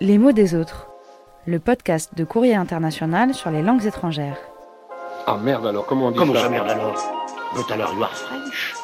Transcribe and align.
Les 0.00 0.18
mots 0.18 0.32
des 0.32 0.54
autres, 0.54 0.88
le 1.46 1.58
podcast 1.58 2.14
de 2.14 2.24
Courrier 2.24 2.54
International 2.54 3.32
sur 3.32 3.50
les 3.50 3.62
langues 3.62 3.86
étrangères. 3.86 4.36
Ah 5.26 5.38
merde 5.42 5.66
alors, 5.66 5.86
comment 5.86 6.08
on 6.08 6.10
dit 6.10 6.18
Comment 6.18 6.34
ça 6.34 6.42
ça 6.42 6.48
merde 6.50 6.68
alors 6.68 6.94
But 7.54 7.70
alors 7.70 7.94
you 7.94 8.02
are 8.02 8.14
French 8.14 8.74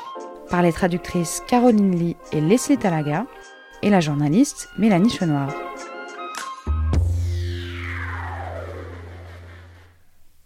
Par 0.48 0.62
les 0.62 0.72
traductrices 0.72 1.42
Caroline 1.46 1.94
Lee 1.94 2.16
et 2.32 2.40
Leslie 2.40 2.78
Talaga 2.78 3.26
et 3.82 3.90
la 3.90 4.00
journaliste 4.00 4.70
Mélanie 4.78 5.10
Chenoir. 5.10 5.52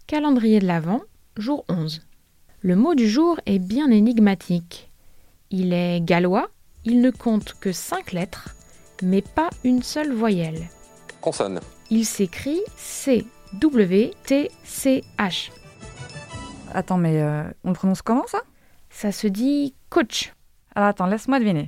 Calendrier 0.05 0.59
de 0.59 0.67
l'Avent, 0.67 1.01
jour 1.37 1.63
11. 1.69 2.01
Le 2.59 2.75
mot 2.75 2.93
du 2.93 3.07
jour 3.07 3.39
est 3.45 3.59
bien 3.59 3.89
énigmatique. 3.89 4.91
Il 5.49 5.71
est 5.71 6.01
gallois, 6.01 6.49
il 6.83 6.99
ne 6.99 7.11
compte 7.11 7.53
que 7.61 7.71
5 7.71 8.11
lettres, 8.11 8.49
mais 9.01 9.21
pas 9.21 9.49
une 9.63 9.83
seule 9.83 10.11
voyelle. 10.13 10.69
Consonne. 11.21 11.59
Il 11.89 12.05
s'écrit 12.05 12.61
C-W-T-C-H. 12.75 13.31
Attends, 16.73 16.97
mais 16.97 17.21
euh, 17.21 17.43
on 17.63 17.69
le 17.69 17.75
prononce 17.75 18.01
comment 18.01 18.27
ça? 18.27 18.41
Ça 18.89 19.11
se 19.11 19.27
dit 19.27 19.73
coach. 19.89 20.33
Alors 20.75 20.89
attends, 20.89 21.05
laisse-moi 21.07 21.39
deviner. 21.39 21.67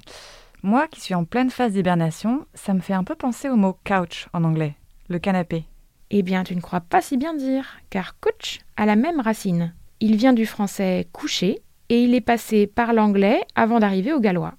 Moi 0.61 0.87
qui 0.87 0.99
suis 0.99 1.15
en 1.15 1.23
pleine 1.23 1.49
phase 1.49 1.71
d'hibernation, 1.73 2.45
ça 2.53 2.73
me 2.73 2.81
fait 2.81 2.93
un 2.93 3.03
peu 3.03 3.15
penser 3.15 3.49
au 3.49 3.55
mot 3.55 3.77
couch 3.85 4.27
en 4.33 4.43
anglais, 4.43 4.75
le 5.07 5.17
canapé. 5.19 5.65
Eh 6.11 6.21
bien, 6.21 6.43
tu 6.43 6.55
ne 6.55 6.61
crois 6.61 6.81
pas 6.81 7.01
si 7.01 7.17
bien 7.17 7.33
dire, 7.33 7.77
car 7.89 8.19
coach 8.19 8.59
a 8.75 8.85
la 8.85 8.95
même 8.95 9.19
racine. 9.19 9.73
Il 9.99 10.15
vient 10.15 10.33
du 10.33 10.45
français 10.45 11.07
coucher 11.13 11.61
et 11.89 12.03
il 12.03 12.13
est 12.13 12.21
passé 12.21 12.67
par 12.67 12.93
l'anglais 12.93 13.41
avant 13.55 13.79
d'arriver 13.79 14.11
au 14.11 14.19
gallois. 14.19 14.53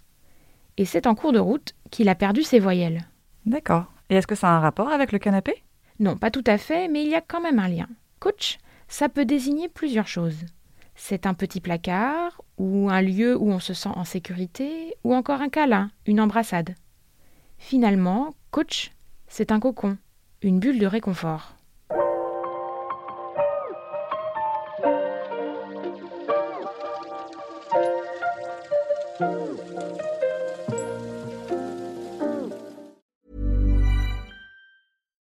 Et 0.76 0.84
c'est 0.84 1.06
en 1.06 1.14
cours 1.14 1.32
de 1.32 1.38
route 1.38 1.74
qu'il 1.90 2.08
a 2.08 2.14
perdu 2.14 2.42
ses 2.42 2.58
voyelles. 2.58 3.02
D'accord. 3.46 3.92
Et 4.08 4.16
est-ce 4.16 4.26
que 4.26 4.34
ça 4.34 4.48
a 4.48 4.52
un 4.52 4.60
rapport 4.60 4.88
avec 4.88 5.12
le 5.12 5.18
canapé? 5.18 5.62
Non, 5.98 6.16
pas 6.16 6.30
tout 6.30 6.44
à 6.46 6.58
fait, 6.58 6.88
mais 6.88 7.04
il 7.04 7.10
y 7.10 7.14
a 7.14 7.20
quand 7.20 7.40
même 7.40 7.58
un 7.58 7.68
lien. 7.68 7.88
Coach, 8.18 8.58
ça 8.88 9.08
peut 9.08 9.24
désigner 9.24 9.68
plusieurs 9.68 10.08
choses. 10.08 10.44
C'est 10.94 11.26
un 11.26 11.34
petit 11.34 11.60
placard, 11.60 12.42
ou 12.58 12.90
un 12.90 13.00
lieu 13.00 13.36
où 13.36 13.50
on 13.50 13.58
se 13.58 13.74
sent 13.74 13.90
en 13.94 14.04
sécurité, 14.04 14.94
ou 15.04 15.14
encore 15.14 15.40
un 15.40 15.48
câlin, 15.48 15.90
une 16.06 16.20
embrassade. 16.20 16.74
Finalement, 17.58 18.34
coach, 18.50 18.92
c'est 19.28 19.52
un 19.52 19.60
cocon, 19.60 19.96
une 20.42 20.58
bulle 20.58 20.78
de 20.78 20.86
réconfort. 20.86 21.54